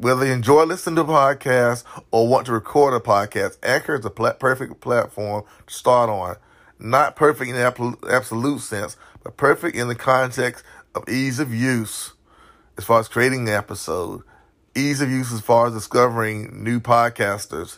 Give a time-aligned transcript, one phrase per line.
[0.00, 4.08] Whether you enjoy listening to podcasts or want to record a podcast, Anchor is the
[4.08, 6.36] pla- perfect platform to start on.
[6.78, 12.14] Not perfect in the absolute sense, but perfect in the context of ease of use
[12.78, 14.22] as far as creating the episode,
[14.74, 17.76] ease of use as far as discovering new podcasters,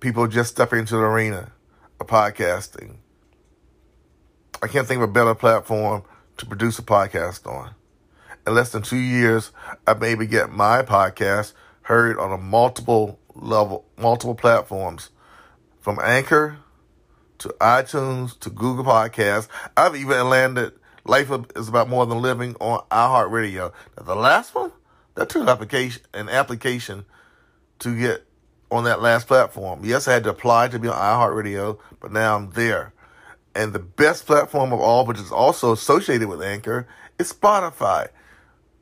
[0.00, 1.50] people just stepping into the arena
[1.98, 2.96] of podcasting.
[4.62, 6.02] I can't think of a better platform
[6.36, 7.74] to produce a podcast on
[8.46, 9.52] in less than two years,
[9.86, 11.52] I maybe get my podcast
[11.82, 15.10] heard on a multiple level, multiple platforms,
[15.80, 16.58] from Anchor
[17.38, 19.48] to iTunes to Google Podcasts.
[19.76, 20.72] I've even landed
[21.04, 23.72] Life is About More Than Living on iHeartRadio.
[23.96, 24.72] Now, the last one,
[25.14, 27.04] that took application, an application
[27.80, 28.26] to get
[28.70, 29.82] on that last platform.
[29.84, 32.92] Yes, I had to apply to be on iHeartRadio, but now I'm there.
[33.54, 38.08] And the best platform of all, which is also associated with Anchor, is Spotify.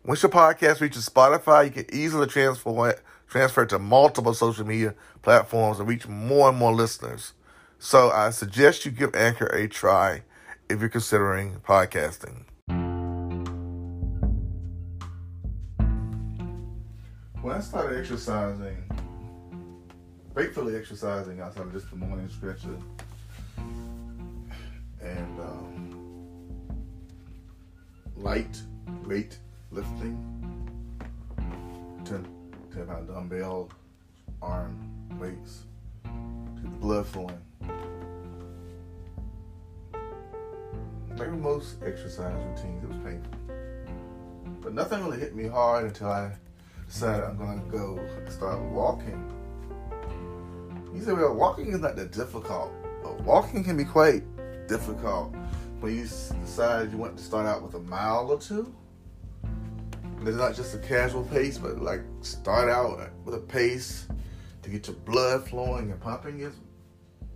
[0.06, 4.66] Once your podcast reaches Spotify, you can easily transfer it, transfer it to multiple social
[4.66, 7.32] media platforms and reach more and more listeners.
[7.78, 10.20] So I suggest you give Anchor a try
[10.68, 12.44] if you're considering podcasting.
[17.40, 18.76] When I started exercising,
[20.34, 22.82] gratefully exercising outside of just the morning stretches,
[25.00, 25.96] and um,
[28.16, 28.60] light
[29.06, 29.38] weight
[29.74, 30.16] lifting,
[32.04, 32.26] 10,
[32.72, 33.68] 10 pound dumbbell,
[34.40, 34.78] arm
[35.18, 35.64] weights,
[36.04, 37.40] to the blood flowing.
[41.16, 43.32] Like most exercise routines, it was painful.
[44.60, 46.32] But nothing really hit me hard until I
[46.86, 49.28] decided I'm gonna go start walking.
[50.94, 54.22] You say, well, walking is not that difficult, but walking can be quite
[54.68, 55.34] difficult
[55.80, 58.72] when you decide you want to start out with a mile or two
[60.28, 64.06] it's not just a casual pace, but like start out with a pace
[64.62, 66.40] to get your blood flowing and pumping.
[66.40, 66.54] Is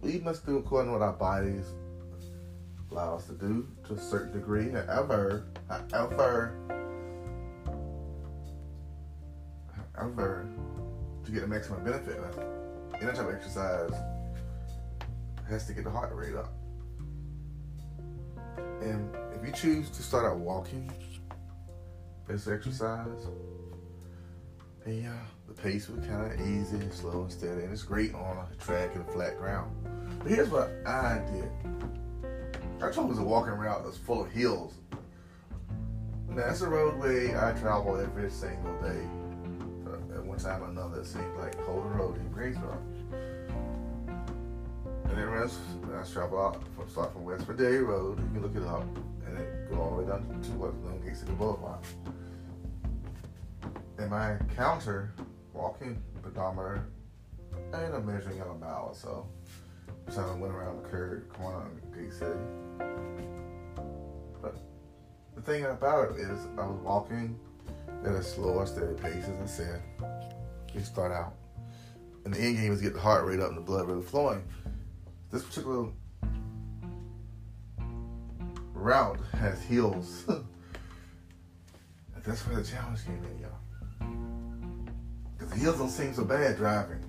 [0.01, 1.67] we must do according to what our bodies
[2.91, 4.71] allow us to do to a certain degree.
[4.71, 5.47] However,
[5.91, 6.55] however,
[9.95, 10.49] however,
[11.25, 12.43] to get the maximum benefit, uh,
[13.01, 13.93] any type of exercise
[15.49, 16.53] has to get the heart rate up.
[18.81, 20.91] And if you choose to start out walking
[22.29, 23.27] this exercise.
[24.85, 28.15] And yeah, the pace was kind of easy and slow and steady, and it's great
[28.15, 29.75] on a track and flat ground.
[30.21, 31.51] But here's what I did.
[32.83, 34.75] I chose a walking route that's full of hills.
[36.29, 39.03] Now, that's a roadway I travel every single day.
[39.87, 42.79] Uh, at one time or another, it seems like Holden Road in Greensboro.
[45.07, 48.19] And then rest, I travel out from start from West Virginia Road.
[48.21, 48.85] You can look it up,
[49.71, 51.79] go all the way down to what Gate City Boulevard
[53.99, 55.13] and my counter
[55.53, 56.85] walking pedometer
[57.73, 59.27] and I'm measuring out a mile or so.
[60.09, 62.41] So I went around the curve corner on Gate City.
[64.41, 64.57] But
[65.35, 67.39] the thing about it is I was walking
[68.05, 69.83] at a slower, steady pace, as I said.
[70.75, 71.35] You start out.
[72.25, 74.45] And the end game is get the heart rate up and the blood really flowing.
[75.31, 75.89] This particular
[78.79, 80.25] route has hills.
[82.27, 83.53] That's where the challenge came in, y'all.
[85.37, 87.05] Because the hills don't seem so bad driving.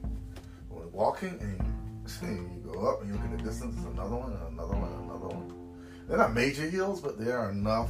[0.69, 1.59] When walking and
[2.22, 4.91] you go up and you look at the distance, there's another one and another one
[4.91, 5.52] and another one.
[6.07, 7.90] They're not major hills, but they are enough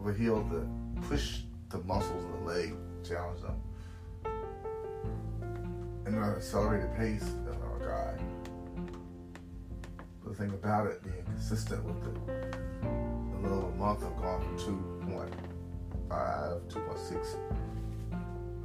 [0.00, 0.66] of a hill to
[1.02, 2.74] push the muscles in the leg,
[3.06, 3.60] challenge them.
[6.06, 7.28] And an accelerated pace
[10.36, 12.16] thing about it being consistent with it,
[13.42, 14.58] little over a month I've gone from
[16.08, 17.36] 2.5, 2.6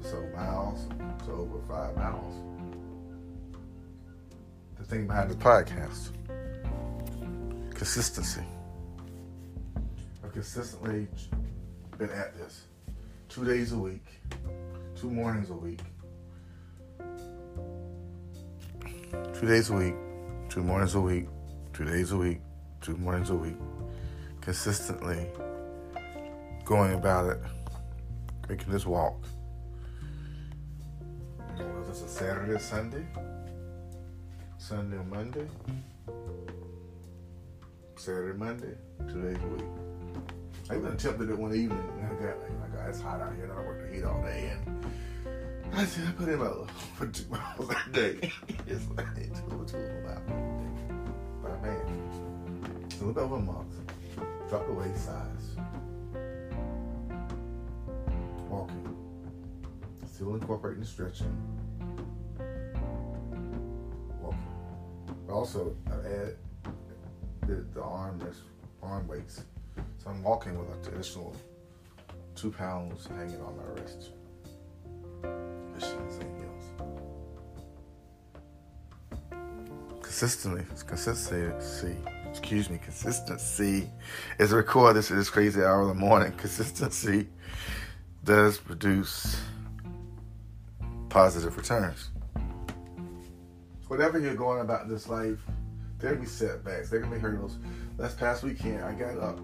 [0.03, 0.87] so miles
[1.25, 2.35] to over five miles.
[4.77, 6.09] The thing behind the podcast
[7.73, 8.43] consistency.
[10.23, 11.07] I've consistently
[11.97, 12.65] been at this
[13.29, 14.05] two days a week,
[14.95, 15.79] two mornings a week,
[19.33, 19.95] two days a week,
[20.49, 21.27] two mornings a week,
[21.73, 22.39] two days a week,
[22.81, 23.57] two mornings a week,
[24.41, 25.27] consistently
[26.65, 27.39] going about it,
[28.49, 29.15] making this walk
[31.91, 33.05] was a Saturday, Sunday,
[34.57, 35.45] Sunday, or Monday,
[37.97, 38.75] Saturday, Monday,
[39.09, 39.65] two days a week.
[40.69, 41.83] I even attempted it one evening.
[41.97, 44.05] And I got like, my God, it's hot out here, and I work the heat
[44.05, 44.85] all day, and
[45.73, 48.31] I said I put in about for two hours a day.
[48.67, 50.80] it's like two, two about But
[53.01, 53.75] a little over a month.
[54.49, 55.55] Drop the size.
[58.49, 58.95] Walking.
[60.05, 61.35] still incorporating the stretching,
[64.21, 64.37] walking.
[65.25, 66.37] But also, I added
[67.47, 68.21] the, the arm
[68.83, 69.45] arm weights.
[69.97, 71.35] So I'm walking with an additional
[72.35, 74.11] two pounds hanging on my wrist.
[80.03, 81.95] Consistently, consistency.
[82.31, 83.89] Excuse me, consistency
[84.39, 86.31] is record this this crazy hour of the morning.
[86.37, 87.27] Consistency
[88.23, 89.37] does produce
[91.09, 92.09] positive returns.
[93.89, 95.39] Whatever you're going about in this life,
[95.99, 97.57] there'll be setbacks, there can be hurdles.
[97.97, 99.41] Last past weekend, I got up,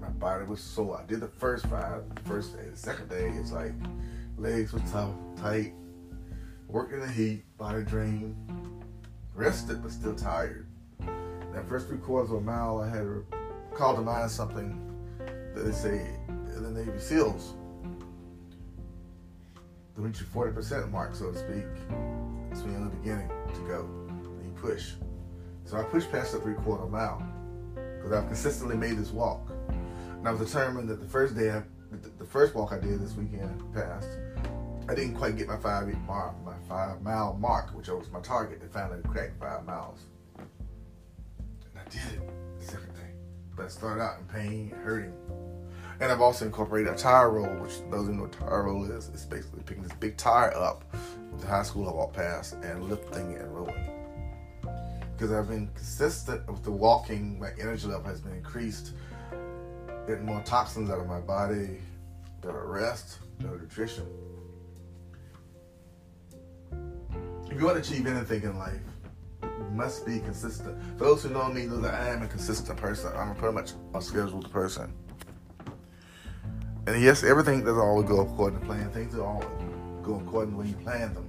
[0.00, 0.98] my body was sore.
[1.02, 2.64] I did the first five, first day.
[2.70, 3.72] The second day, it's like
[4.38, 5.74] legs were tough, tight,
[6.68, 8.34] working the heat, body drained,
[9.34, 10.66] rested but still tired.
[11.54, 13.06] That first three quarters of a mile, I had
[13.74, 14.80] called to mind something
[15.54, 16.04] that they say
[16.56, 17.54] the Navy SEALs
[19.94, 21.64] to reach your 40% mark, so to speak.
[22.50, 23.88] It's when you're in the beginning to go.
[24.08, 24.92] And you push.
[25.64, 27.22] So I pushed past the three quarter mile
[27.74, 29.48] because I've consistently made this walk.
[29.68, 31.62] And I was determined that the first day, I,
[32.18, 34.08] the first walk I did this weekend passed,
[34.88, 35.86] I didn't quite get my five
[36.44, 40.00] my five mile mark, which was my target to finally crack five miles.
[41.76, 43.12] I did it the second day.
[43.56, 45.14] But I started out in pain, hurting.
[46.00, 49.08] And I've also incorporated a tire roll, which those who know what tire roll is,
[49.08, 50.84] it's basically picking this big tire up
[51.40, 53.90] the high school I walked past and lifting it and rolling.
[55.12, 58.92] Because I've been consistent with the walking, my energy level has been increased,
[60.06, 61.78] getting more toxins out of my body,
[62.40, 64.06] better rest, better nutrition.
[67.46, 68.80] If you want to achieve anything in life,
[69.72, 70.80] must be consistent.
[70.98, 73.12] For those who know me know that I am a consistent person.
[73.16, 74.92] I'm pretty much a scheduled person.
[76.86, 78.90] And yes, everything doesn't always go according to plan.
[78.90, 79.48] Things don't always
[80.02, 81.28] go according to when you plan them.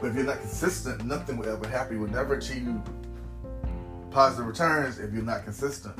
[0.00, 1.96] But if you're not consistent, nothing will ever happen.
[1.96, 2.68] You will never achieve
[4.10, 5.94] positive returns if you're not consistent.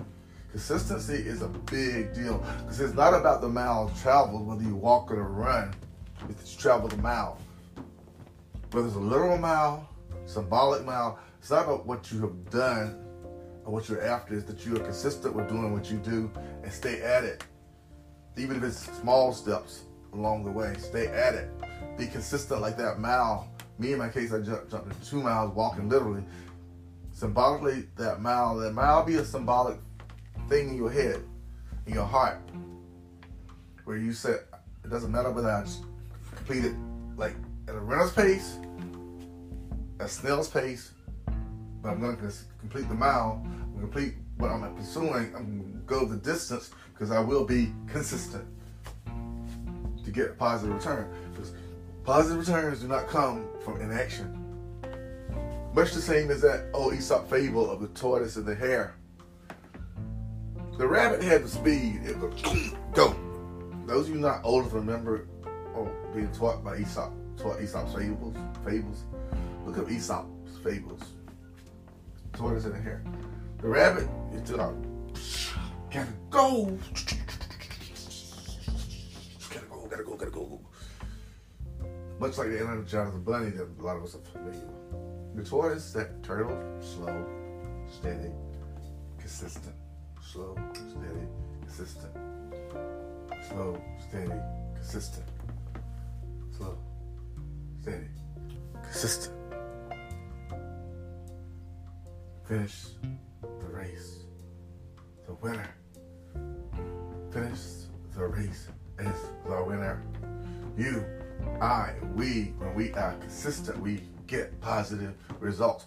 [0.50, 5.10] Consistency is a big deal because it's not about the mile traveled, whether you walk
[5.10, 5.74] or run.
[6.28, 7.38] It's travel the mile.
[8.70, 9.88] Whether it's a literal mile,
[10.26, 13.04] symbolic mile, it's not about what you have done
[13.64, 14.34] or what you're after.
[14.34, 16.30] It's that you are consistent with doing what you do
[16.62, 17.44] and stay at it
[18.38, 20.74] even if it's small steps along the way.
[20.78, 21.50] Stay at it.
[21.98, 23.48] Be consistent like that mile.
[23.78, 26.24] Me in my case, I jumped, jumped two miles walking literally.
[27.12, 29.78] Symbolically, that mile, that mile be a symbolic
[30.48, 31.22] thing in your head,
[31.86, 32.40] in your heart,
[33.84, 34.40] where you said,
[34.84, 35.64] it doesn't matter whether I
[36.36, 36.74] complete it
[37.16, 37.34] like
[37.66, 38.58] at a runner's pace,
[39.98, 40.92] a snail's pace,
[41.88, 43.40] but I'm going to complete the mile.
[43.44, 45.32] I'm complete what I'm pursuing.
[45.34, 48.44] I'm going to go the distance because I will be consistent
[50.04, 51.10] to get a positive return.
[51.32, 51.54] Because
[52.04, 54.34] positive returns do not come from inaction.
[55.72, 58.94] Much the same as that old Aesop fable of the tortoise and the hare.
[60.76, 62.34] The rabbit had the speed, it would
[62.92, 63.16] go.
[63.86, 65.26] Those of you not old enough remember
[65.74, 69.04] or being taught by Aesop, taught Aesop's fables, fables.
[69.64, 71.02] Look up Aesop's fables.
[72.38, 73.02] Tortoise and the hare.
[73.60, 74.76] The rabbit, it took out
[75.90, 76.78] Gotta go.
[79.50, 80.60] Gotta go, gotta go, gotta go.
[82.20, 85.44] Much like the end of Jonathan Bunny that a lot of us are familiar with.
[85.44, 87.26] The tortoise, that turtle, slow,
[87.90, 88.30] steady,
[89.18, 89.74] consistent.
[90.22, 91.26] Slow, steady,
[91.62, 92.12] consistent.
[93.48, 94.40] Slow, steady,
[94.76, 95.26] consistent.
[96.56, 96.78] Slow,
[97.80, 98.06] steady,
[98.84, 99.47] consistent.
[102.48, 102.86] Finish
[103.42, 104.24] the race.
[105.26, 105.68] The winner
[107.30, 107.60] finish
[108.16, 109.14] the race as
[109.46, 110.02] the winner.
[110.74, 111.04] You,
[111.60, 115.84] I, we, when we are consistent, we get positive results.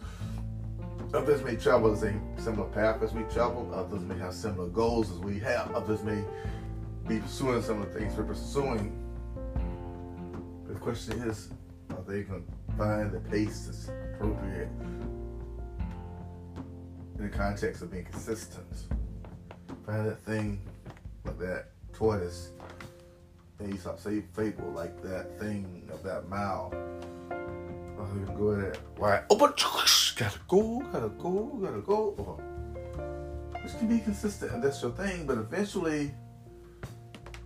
[1.15, 3.71] Others may travel the same similar path as we travel.
[3.73, 5.71] Others may have similar goals as we have.
[5.73, 6.23] Others may
[7.07, 8.95] be pursuing similar things we're pursuing.
[10.67, 11.49] The question is,
[11.89, 14.69] are they going to find the pace that's appropriate
[17.21, 18.65] in the context of being consistent?
[19.85, 20.59] Find that thing
[21.23, 22.51] like that tortoise
[23.59, 26.73] and Aesop say fable like that thing of that mile.
[27.31, 28.73] Oh, you can go there.
[28.97, 29.23] Right.
[29.29, 29.55] Oh, but
[30.17, 32.15] gotta go, gotta go, gotta go.
[32.17, 33.59] Oh.
[33.61, 36.11] This can be consistent and that's your thing, but eventually,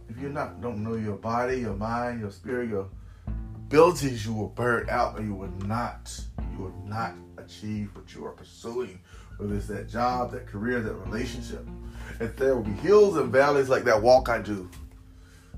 [0.07, 2.87] if you're not don't know your body, your mind, your spirit, your
[3.57, 6.17] abilities, you will burn out and you will not,
[6.53, 8.99] you will not achieve what you are pursuing
[9.37, 11.65] whether it's that job, that career, that relationship.
[12.19, 14.69] And there will be hills and valleys like that walk I do.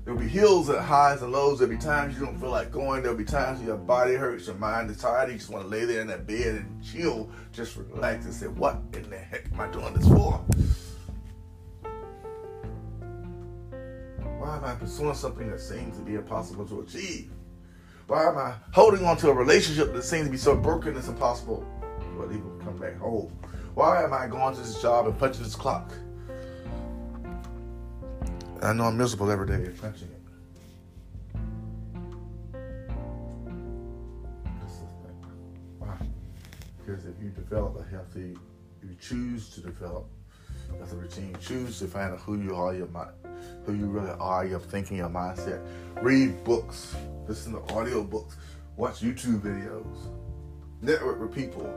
[0.04, 1.58] There'll be hills and highs and lows.
[1.58, 3.02] There'll be times you don't feel like going.
[3.02, 5.30] There'll be times your body hurts, your mind is tired.
[5.30, 8.46] You just want to lay there in that bed and chill, just relax and say,
[8.46, 10.42] What in the heck am I doing this for?
[14.38, 17.30] Why am I pursuing something that seems to be impossible to achieve?
[18.06, 21.08] Why am I holding on to a relationship that seems to be so broken it's
[21.08, 21.66] impossible
[22.00, 23.30] to even come back home?
[23.78, 25.92] Why am I going to this job and punching this clock?
[28.60, 30.20] I know I'm miserable every day punching it.
[35.78, 35.96] Why?
[36.84, 38.36] Because if you develop a healthy,
[38.82, 40.06] you choose to develop
[40.72, 43.12] a routine, choose to find out who you are, your mind,
[43.64, 45.64] who you really are, your thinking, your mindset.
[46.02, 46.96] Read books,
[47.28, 48.38] listen to audio books,
[48.76, 50.10] watch YouTube videos,
[50.82, 51.72] network with people.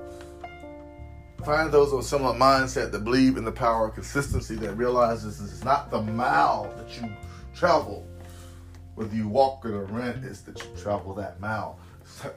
[1.45, 5.41] Find those with a similar mindset that believe in the power of consistency, that realizes
[5.41, 7.09] it's not the mile that you
[7.55, 8.07] travel,
[8.93, 11.79] whether you walk or run, it's that you travel that mile,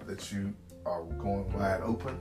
[0.07, 0.55] that you
[0.87, 2.17] are going wide open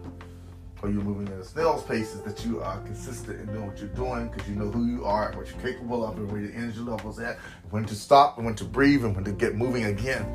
[0.82, 3.80] or you're moving at a snail's pace is that you are consistent in doing what
[3.80, 6.42] you're doing because you know who you are and what you're capable of and where
[6.42, 9.56] your energy level's at, when to stop and when to breathe and when to get
[9.56, 10.25] moving again.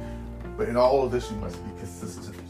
[0.57, 2.48] But in all of this, you must be consistent.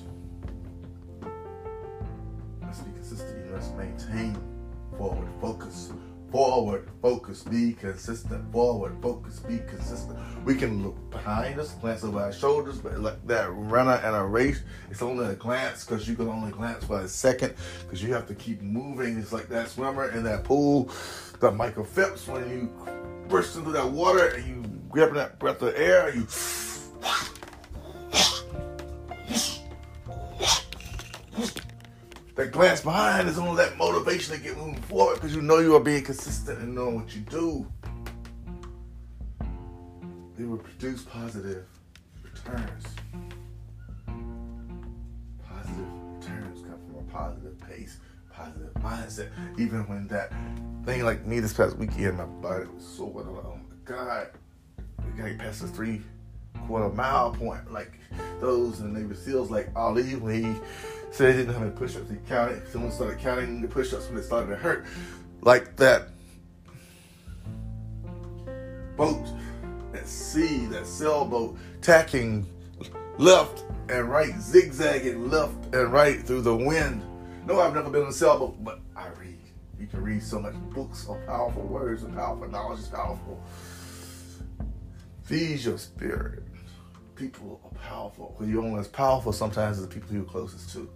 [5.40, 5.92] Focus
[6.30, 8.52] Forward, focus, be consistent.
[8.52, 10.18] Forward, focus, be consistent.
[10.45, 14.26] We can look behind us, glance over our shoulders, but like that runner in a
[14.26, 18.12] race, it's only a glance because you can only glance for a second because you
[18.12, 19.18] have to keep moving.
[19.18, 20.90] It's like that swimmer in that pool,
[21.40, 22.71] the Michael Phelps, when you
[23.28, 26.26] burst into that water and you grab that breath of air, you
[32.38, 35.75] that glance behind is only that motivation to get moving forward because you know you
[35.75, 37.66] are being consistent and knowing what you do.
[40.38, 41.66] It will produce positive
[42.23, 42.85] returns.
[45.49, 47.99] Positive returns come from a positive pace,
[48.33, 49.30] positive mindset.
[49.59, 50.33] Even when that
[50.85, 53.26] thing like me this past weekend, my body was sore.
[53.26, 54.28] Oh my God,
[55.04, 56.02] we gotta pass the three
[56.68, 57.72] quarter mile point.
[57.72, 57.98] Like
[58.40, 60.60] those and the Navy SEALs like Ali when he
[61.10, 62.10] said he didn't have any push-ups.
[62.10, 62.68] He counted.
[62.70, 64.87] Someone started counting the push-ups when it started to hurt.
[65.40, 66.10] Like that
[68.96, 69.26] boat
[69.94, 72.46] at sea, that sailboat, tacking
[73.16, 77.02] left and right, zigzagging left and right through the wind.
[77.46, 79.38] No, I've never been on a sailboat, but I read.
[79.80, 83.40] You can read so much books of powerful words and powerful knowledge is powerful.
[85.22, 86.42] Feed your spirit.
[87.18, 88.37] People are powerful.
[88.40, 90.88] You're only as powerful sometimes as the people you're closest to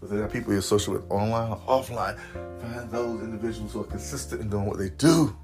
[0.00, 2.18] whether they're people you're social with online or offline,
[2.60, 5.34] find those individuals who are consistent in doing what they do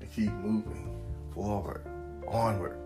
[0.00, 1.00] and keep moving
[1.32, 1.82] forward,
[2.28, 2.76] onward,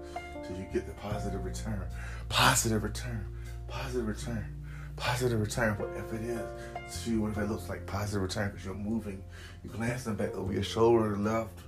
[0.47, 1.83] till you get the positive return.
[2.29, 3.27] Positive return,
[3.67, 4.63] positive return,
[4.97, 6.95] positive return, whatever it is.
[6.95, 9.23] See what if it looks like positive return because you're moving.
[9.65, 11.59] You're glancing back over your shoulder, left,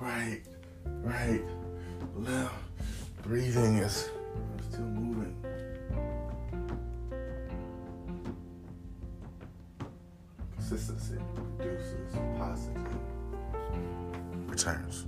[0.00, 0.42] right,
[0.84, 1.42] right,
[2.16, 2.54] left.
[3.22, 4.10] Breathing is
[4.70, 5.36] still moving.
[10.70, 11.20] consistency
[11.58, 12.86] produces positive
[14.48, 15.06] returns.